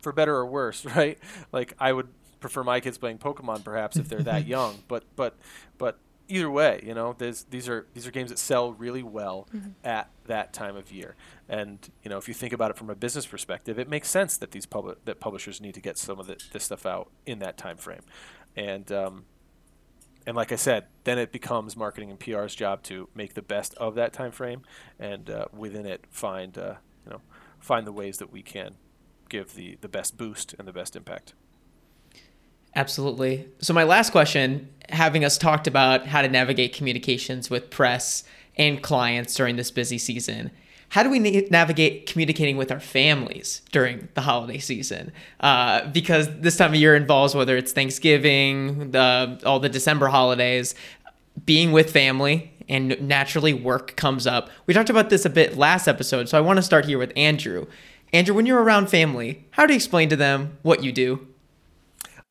[0.00, 1.18] for better or worse, right?
[1.52, 2.08] Like I would
[2.40, 4.78] prefer my kids playing Pokemon, perhaps if they're that young.
[4.88, 5.36] But but
[5.78, 5.98] but
[6.32, 9.70] either way, you know, these are these are games that sell really well mm-hmm.
[9.84, 11.14] at that time of year.
[11.48, 14.38] And you know, if you think about it from a business perspective, it makes sense
[14.38, 17.38] that these public that publishers need to get some of the, this stuff out in
[17.40, 18.02] that time frame.
[18.56, 19.24] And um,
[20.26, 23.74] and like I said, then it becomes marketing and PR's job to make the best
[23.74, 24.62] of that time frame,
[24.98, 27.20] and uh, within it find uh, you know
[27.60, 28.76] find the ways that we can
[29.28, 31.34] give the the best boost and the best impact.
[32.74, 33.48] Absolutely.
[33.60, 38.24] So my last question, having us talked about how to navigate communications with press
[38.56, 40.50] and clients during this busy season,
[40.90, 45.12] how do we na- navigate communicating with our families during the holiday season?
[45.40, 50.74] Uh, because this time of year involves whether it's Thanksgiving, the all the December holidays,
[51.46, 54.50] being with family, and naturally work comes up.
[54.66, 57.12] We talked about this a bit last episode, so I want to start here with
[57.16, 57.66] Andrew.
[58.12, 61.26] Andrew, when you're around family, how do you explain to them what you do?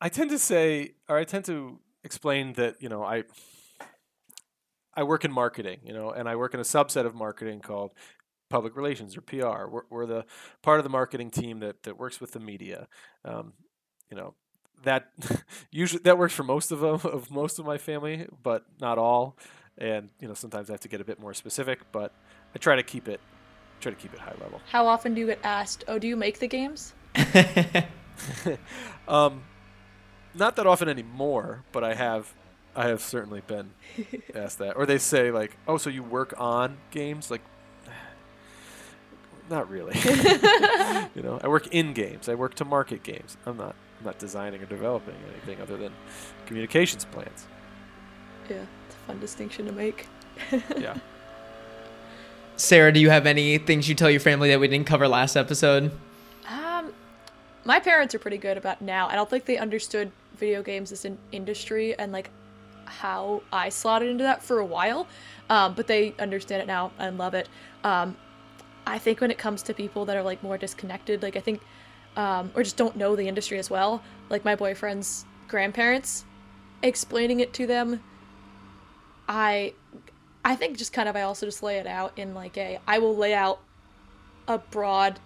[0.02, 3.22] I tend to say, or I tend to explain that you know I
[4.94, 7.92] I work in marketing, you know, and I work in a subset of marketing called
[8.50, 9.68] public relations or PR.
[9.70, 10.26] We're, we're the
[10.60, 12.88] part of the marketing team that, that works with the media.
[13.24, 13.54] Um,
[14.10, 14.34] you know,
[14.82, 15.12] that
[15.70, 19.38] usually that works for most of them, of most of my family, but not all.
[19.78, 22.12] And you know, sometimes I have to get a bit more specific, but
[22.56, 23.20] I try to keep it
[23.80, 24.60] try to keep it high level.
[24.68, 26.92] How often do you get asked, "Oh, do you make the games?"
[29.08, 29.42] um,
[30.34, 32.32] not that often anymore, but I have
[32.74, 33.70] I have certainly been
[34.34, 34.76] asked that.
[34.76, 37.42] Or they say like, "Oh, so you work on games?" Like
[39.50, 39.94] not really.
[41.14, 42.28] you know, I work in games.
[42.28, 43.36] I work to market games.
[43.46, 45.92] I'm not I'm not designing or developing anything other than
[46.46, 47.46] communications plans.
[48.48, 50.08] Yeah, it's a fun distinction to make.
[50.76, 50.96] yeah.
[52.56, 55.36] Sara, do you have any things you tell your family that we didn't cover last
[55.36, 55.90] episode?
[56.48, 56.92] Um,
[57.64, 59.08] my parents are pretty good about now.
[59.08, 62.30] I don't think they understood video games as an industry and like
[62.84, 65.06] how I slotted into that for a while.
[65.48, 67.48] Um, but they understand it now and love it.
[67.84, 68.16] Um,
[68.86, 71.60] I think when it comes to people that are like more disconnected, like I think,
[72.16, 76.24] um, or just don't know the industry as well, like my boyfriend's grandparents,
[76.82, 78.02] explaining it to them,
[79.28, 79.74] I,
[80.44, 82.98] I think just kind of I also just lay it out in like a I
[82.98, 83.60] will lay out
[84.48, 85.20] a broad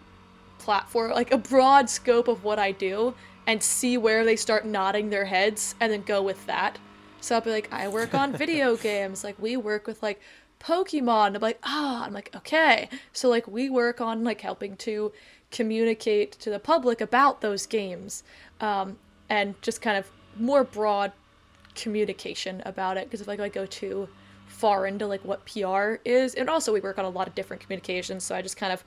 [0.59, 3.15] platform, like a broad scope of what I do,
[3.47, 6.79] and see where they start nodding their heads, and then go with that.
[7.21, 9.25] So I'll be like, I work on video games.
[9.25, 10.21] Like we work with like
[10.61, 11.35] Pokemon.
[11.35, 12.05] I'm like, ah, oh.
[12.05, 12.89] I'm like, okay.
[13.13, 15.13] So like we work on like helping to
[15.51, 18.23] communicate to the public about those games,
[18.61, 21.13] um, and just kind of more broad
[21.75, 23.05] communication about it.
[23.05, 24.09] Because if like I go too
[24.47, 27.63] far into like what PR is, and also we work on a lot of different
[27.63, 28.85] communications, so I just kind of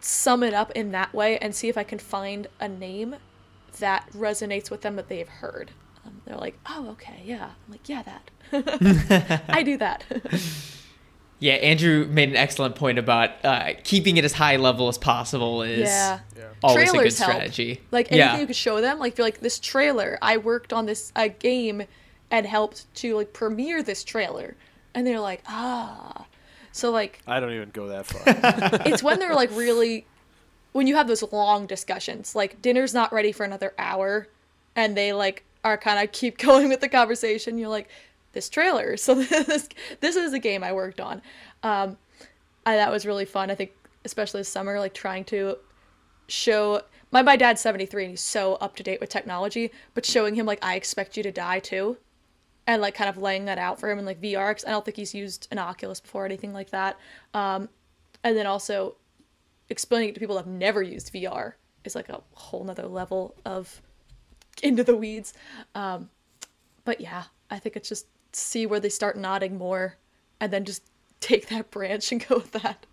[0.00, 3.16] sum it up in that way and see if I can find a name
[3.78, 5.70] that resonates with them that they've heard.
[6.04, 7.44] Um, they're like, oh, okay, yeah.
[7.44, 9.44] I'm like, yeah, that.
[9.48, 10.04] I do that.
[11.42, 15.62] Yeah, Andrew made an excellent point about uh, keeping it as high level as possible
[15.62, 16.20] is Yeah.
[16.62, 17.32] always a good Trailers help.
[17.90, 18.38] Like anything yeah.
[18.38, 21.82] you could show them, like feel like this trailer, I worked on this a game
[22.30, 24.56] and helped to like premiere this trailer,
[24.94, 26.26] and they're like, ah.
[26.70, 28.22] So like I don't even go that far.
[28.86, 30.06] it's when they're like really
[30.72, 34.28] when you have those long discussions like dinner's not ready for another hour
[34.76, 37.88] and they like are kind of keep going with the conversation you're like
[38.32, 39.68] this trailer so this
[40.00, 41.22] this is a game i worked on
[41.62, 41.96] um
[42.64, 43.72] I, that was really fun i think
[44.04, 45.56] especially this summer like trying to
[46.28, 50.34] show my my dad's 73 and he's so up to date with technology but showing
[50.34, 51.96] him like i expect you to die too
[52.66, 54.54] and like kind of laying that out for him and like VR.
[54.54, 56.96] 'cause I don't think he's used an Oculus before or anything like that.
[57.34, 57.68] Um,
[58.22, 58.96] and then also
[59.72, 61.54] explaining it to people that have never used VR
[61.84, 63.82] is like a whole nother level of
[64.62, 65.34] into the weeds.
[65.74, 66.10] Um,
[66.84, 69.96] but yeah, I think it's just see where they start nodding more,
[70.40, 70.84] and then just
[71.20, 72.86] take that branch and go with that.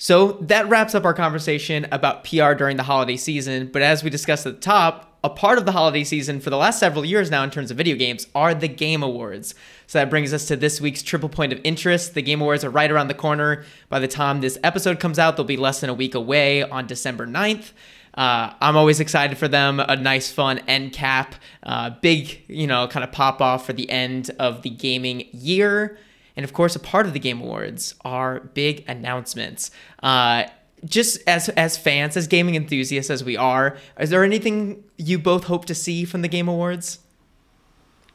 [0.00, 3.68] So that wraps up our conversation about PR during the holiday season.
[3.70, 6.56] But as we discussed at the top, a part of the holiday season for the
[6.56, 9.54] last several years now in terms of video games are the Game Awards.
[9.86, 12.14] So that brings us to this week's triple point of interest.
[12.14, 13.66] The Game Awards are right around the corner.
[13.90, 16.86] By the time this episode comes out, they'll be less than a week away on
[16.86, 17.72] December 9th.
[18.14, 19.80] Uh, I'm always excited for them.
[19.80, 23.90] A nice, fun end cap, uh, big, you know, kind of pop off for the
[23.90, 25.98] end of the gaming year.
[26.40, 29.70] And of course, a part of the Game Awards are big announcements.
[30.02, 30.44] Uh,
[30.86, 35.44] just as as fans, as gaming enthusiasts as we are, is there anything you both
[35.44, 37.00] hope to see from the Game Awards?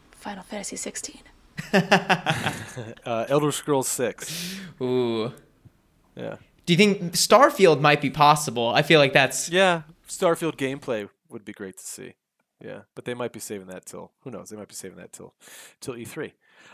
[0.10, 1.22] Final Fantasy 16.
[1.74, 4.58] uh, Elder Scrolls Six.
[4.82, 5.32] Ooh.
[6.16, 6.38] Yeah.
[6.66, 8.70] Do you think Starfield might be possible?
[8.70, 9.84] I feel like that's Yeah.
[10.08, 12.16] Starfield gameplay would be great to see.
[12.60, 14.50] Yeah, but they might be saving that till who knows?
[14.50, 15.36] They might be saving that till
[15.80, 16.32] till E3.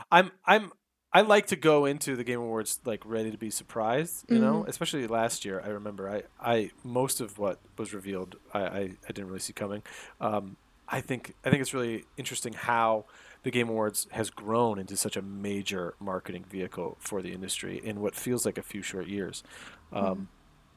[0.10, 0.72] I'm I'm
[1.14, 4.66] I like to go into the Game Awards like ready to be surprised, you know.
[4.68, 9.08] Especially last year, I remember I, I most of what was revealed I, I, I
[9.08, 9.84] didn't really see coming.
[10.22, 10.56] Um,
[10.88, 13.06] I think I think it's really interesting how
[13.44, 18.00] the Game Awards has grown into such a major marketing vehicle for the industry in
[18.00, 19.44] what feels like a few short years.
[19.92, 20.30] Um,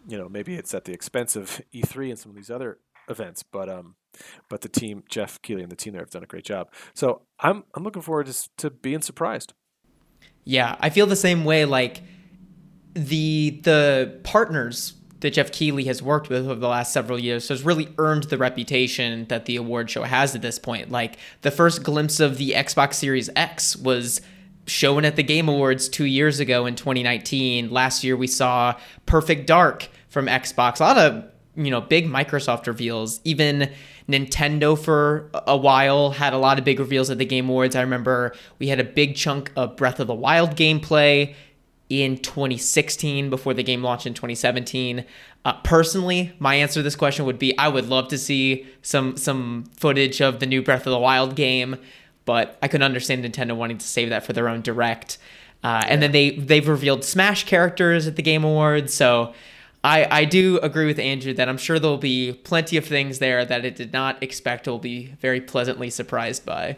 [0.06, 3.42] You know, maybe it's at the expense of E3 and some of these other events,
[3.42, 3.94] but um,
[4.50, 6.68] but the team, Jeff Keighley and the team there have done a great job.
[6.92, 9.52] So I'm I'm looking forward to to being surprised.
[10.44, 11.64] Yeah, I feel the same way.
[11.64, 12.02] Like
[12.94, 17.62] the the partners that Jeff Keighley has worked with over the last several years has
[17.62, 20.90] really earned the reputation that the award show has at this point.
[20.90, 24.20] Like the first glimpse of the Xbox Series X was
[24.66, 27.70] shown at the Game Awards two years ago in 2019.
[27.70, 28.74] Last year we saw
[29.06, 30.80] Perfect Dark from Xbox.
[30.80, 31.24] A lot of
[31.56, 33.20] you know big Microsoft reveals.
[33.24, 33.72] Even
[34.08, 37.74] Nintendo for a while had a lot of big reveals at the Game Awards.
[37.74, 41.34] I remember we had a big chunk of Breath of the Wild gameplay
[41.88, 45.04] in 2016 before the game launched in 2017.
[45.44, 49.16] Uh, personally, my answer to this question would be I would love to see some
[49.16, 51.76] some footage of the new Breath of the Wild game,
[52.24, 55.18] but I can understand Nintendo wanting to save that for their own direct.
[55.62, 59.34] Uh, and then they they've revealed Smash characters at the Game Awards, so
[59.84, 63.44] I I do agree with Andrew that I'm sure there'll be plenty of things there
[63.44, 64.66] that it did not expect.
[64.66, 66.76] Will be very pleasantly surprised by.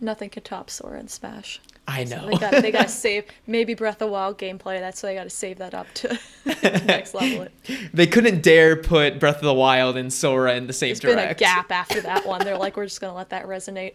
[0.00, 1.60] Nothing could top Sora and Smash.
[1.88, 2.26] I So know.
[2.28, 4.78] they got they got to save maybe Breath of the Wild gameplay.
[4.78, 6.18] That's why they got to save that up to
[6.86, 7.42] next level.
[7.42, 7.52] It.
[7.92, 11.18] they couldn't dare put Breath of the Wild and Sora in the same There's been
[11.18, 12.44] a gap after that one.
[12.44, 13.94] They're like, we're just gonna let that resonate.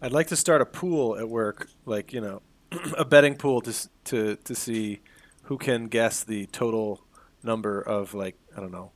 [0.00, 2.42] I'd like to start a pool at work, like you know,
[2.96, 5.00] a betting pool to to to see
[5.46, 7.02] who can guess the total
[7.42, 8.92] number of like I don't know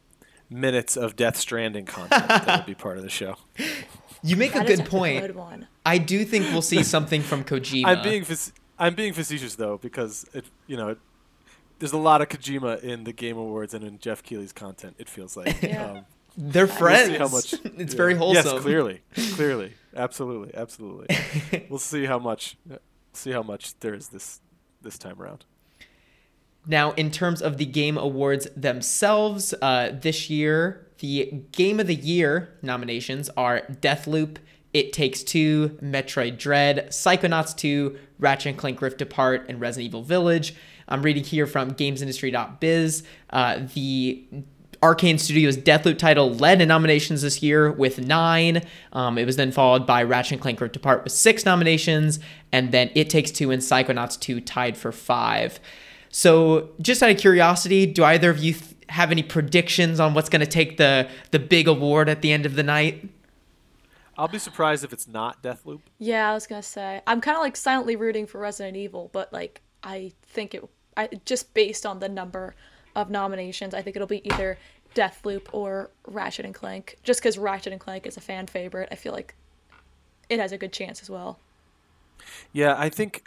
[0.48, 3.36] minutes of Death Stranding content that would be part of the show.
[4.22, 5.22] You make a good point.
[5.22, 5.66] Good one.
[5.86, 7.86] I do think we'll see something from Kojima.
[7.86, 10.98] I'm being fac- I'm being facetious though because it you know it,
[11.78, 14.96] there's a lot of Kojima in the Game Awards and in Jeff Keighley's content.
[14.98, 15.62] It feels like.
[15.62, 15.90] Yeah.
[15.90, 16.04] Um,
[16.36, 17.08] They're we'll friends.
[17.08, 17.52] see how much.
[17.80, 17.96] it's yeah.
[17.96, 18.52] very wholesome.
[18.54, 19.00] Yes, clearly,
[19.34, 21.16] clearly, absolutely, absolutely.
[21.68, 22.56] we'll see how much.
[23.12, 24.40] See how much there is this
[24.82, 25.44] this time around.
[26.66, 31.94] Now, in terms of the Game Awards themselves, uh, this year, the Game of the
[31.94, 34.36] Year nominations are Deathloop,
[34.74, 40.02] It Takes Two, Metroid Dread, Psychonauts 2, Ratchet and Clank Rift Apart, and Resident Evil
[40.02, 40.54] Village.
[40.86, 43.04] I'm reading here from GamesIndustry.biz.
[43.30, 44.24] Uh, the
[44.82, 48.62] Arkane Studios' Deathloop title led in nominations this year with nine.
[48.92, 52.18] Um, it was then followed by Ratchet and Clank Rift Apart with six nominations,
[52.52, 55.61] and then It Takes Two and Psychonauts 2 tied for five.
[56.11, 60.28] So, just out of curiosity, do either of you th- have any predictions on what's
[60.28, 63.08] going to take the the big award at the end of the night?
[64.20, 65.80] I'll be surprised if it's not Deathloop.
[65.98, 69.32] Yeah, I was gonna say I'm kind of like silently rooting for Resident Evil, but
[69.32, 70.62] like I think it,
[70.94, 72.54] I just based on the number
[72.94, 74.58] of nominations, I think it'll be either
[74.94, 76.98] Deathloop or Ratchet and Clank.
[77.02, 79.34] Just because Ratchet and Clank is a fan favorite, I feel like
[80.28, 81.38] it has a good chance as well.
[82.52, 83.24] Yeah, I think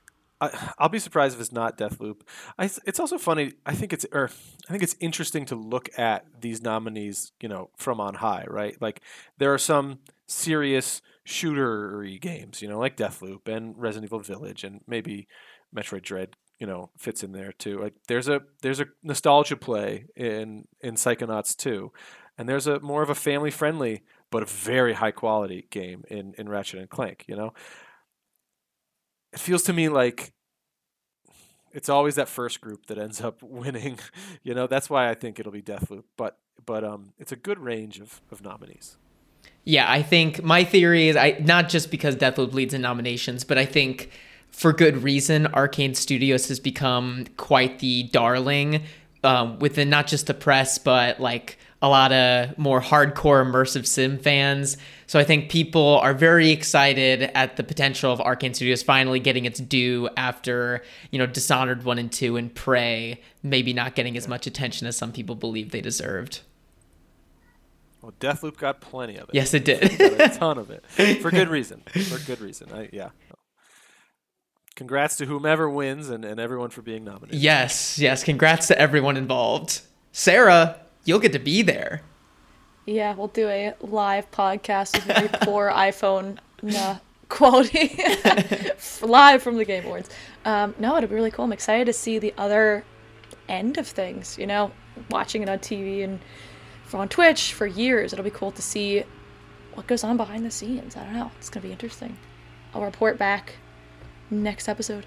[0.51, 2.21] I, will be surprised if it's not Deathloop.
[2.57, 3.53] I, it's also funny.
[3.65, 4.29] I think it's or
[4.67, 8.79] I think it's interesting to look at these nominees, you know, from on high, right?
[8.81, 9.01] Like
[9.37, 14.81] there are some serious shootery games, you know, like Deathloop and Resident Evil Village, and
[14.87, 15.27] maybe
[15.75, 17.79] Metroid Dread, you know, fits in there too.
[17.79, 21.91] Like there's a there's a nostalgia play in in Psychonauts 2,
[22.37, 26.33] and there's a more of a family friendly but a very high quality game in
[26.39, 27.23] in Ratchet and Clank.
[27.27, 27.53] You know,
[29.33, 30.33] it feels to me like
[31.73, 33.99] it's always that first group that ends up winning.
[34.43, 36.03] you know, that's why I think it'll be Deathloop.
[36.15, 38.97] But but um, it's a good range of, of nominees.
[39.65, 43.57] Yeah, I think my theory is I not just because Deathloop leads in nominations, but
[43.57, 44.11] I think
[44.49, 48.83] for good reason, Arkane Studios has become quite the darling
[49.23, 54.17] um, within not just the press, but like a lot of more hardcore immersive sim
[54.17, 54.77] fans.
[55.05, 59.43] So I think people are very excited at the potential of Arkane Studios finally getting
[59.43, 60.81] its due after,
[61.11, 64.95] you know, Dishonored 1 and 2 and Prey maybe not getting as much attention as
[64.95, 66.39] some people believe they deserved.
[68.01, 69.35] Well, Deathloop got plenty of it.
[69.35, 69.83] Yes, it did.
[69.99, 70.85] a ton of it.
[71.21, 71.81] For good reason.
[71.81, 72.69] For good reason.
[72.73, 73.09] I, yeah.
[74.75, 77.41] Congrats to whomever wins and, and everyone for being nominated.
[77.41, 78.23] Yes, yes.
[78.23, 79.81] Congrats to everyone involved.
[80.13, 82.01] Sara, you'll get to be there.
[82.85, 86.97] Yeah, we'll do a live podcast with very poor iPhone nah,
[87.29, 87.97] quality
[89.01, 90.09] live from the Game Awards.
[90.43, 91.45] Um, no, it'll be really cool.
[91.45, 92.83] I'm excited to see the other
[93.47, 94.37] end of things.
[94.37, 94.71] You know,
[95.09, 96.19] watching it on TV and
[96.93, 98.13] on Twitch for years.
[98.13, 99.03] It'll be cool to see
[99.73, 100.95] what goes on behind the scenes.
[100.95, 101.31] I don't know.
[101.37, 102.17] It's gonna be interesting.
[102.73, 103.53] I'll report back
[104.29, 105.05] next episode.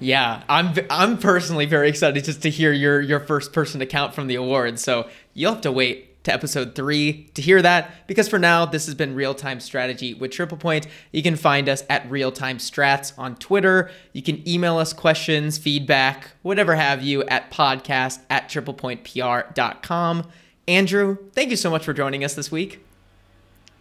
[0.00, 4.26] Yeah, I'm I'm personally very excited just to hear your your first person account from
[4.26, 4.82] the awards.
[4.82, 8.86] So you'll have to wait to episode three to hear that because for now this
[8.86, 10.86] has been real time strategy with Triple Point.
[11.12, 13.90] You can find us at Real Time Strats on Twitter.
[14.12, 20.26] You can email us questions, feedback, whatever have you at podcast at triplepointpr.com.
[20.68, 22.84] Andrew, thank you so much for joining us this week.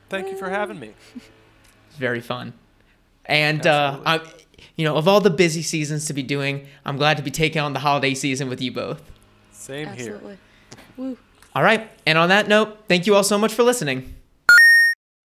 [0.09, 0.93] Thank you for having me.
[1.15, 2.53] It's very fun.
[3.26, 4.22] And uh, I,
[4.76, 7.62] you know, of all the busy seasons to be doing, I'm glad to be taking
[7.62, 9.01] on the holiday season with you both.
[9.51, 10.30] Same Absolutely.
[10.30, 10.86] here.
[10.97, 11.18] Woo.
[11.55, 11.89] All right.
[12.05, 14.16] And on that note, thank you all so much for listening.